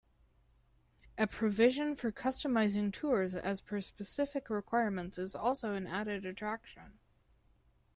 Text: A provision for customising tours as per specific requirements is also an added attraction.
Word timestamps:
A 1.19 1.27
provision 1.27 1.95
for 1.95 2.11
customising 2.11 2.91
tours 2.91 3.35
as 3.35 3.61
per 3.61 3.81
specific 3.81 4.49
requirements 4.49 5.19
is 5.19 5.35
also 5.35 5.75
an 5.75 5.85
added 5.85 6.25
attraction. 6.25 6.97